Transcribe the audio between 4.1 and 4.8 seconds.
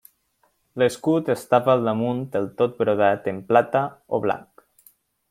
o blanc.